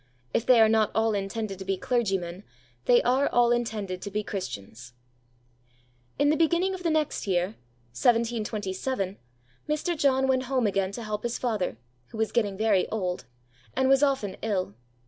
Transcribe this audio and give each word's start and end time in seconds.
"If 0.33 0.47
they 0.47 0.59
are 0.59 0.67
not 0.67 0.89
all 0.95 1.13
intended 1.13 1.59
to 1.59 1.63
be 1.63 1.77
clergymen, 1.77 2.43
they 2.85 3.03
are 3.03 3.29
all 3.29 3.51
intended 3.51 4.01
to 4.01 4.09
be 4.09 4.23
Christians." 4.23 4.93
In 6.17 6.31
the 6.31 6.35
beginning 6.35 6.73
of 6.73 6.81
the 6.81 6.89
next 6.89 7.27
year 7.27 7.53
(1727), 7.93 9.19
Mr. 9.69 9.95
John 9.95 10.25
went 10.25 10.45
home 10.45 10.65
again 10.65 10.91
to 10.93 11.03
help 11.03 11.21
his 11.21 11.37
father, 11.37 11.77
who 12.07 12.17
was 12.17 12.31
getting 12.31 12.57
very 12.57 12.89
old, 12.89 13.25
and 13.75 13.87
was 13.89 14.01
often 14.01 14.37
ill. 14.41 14.73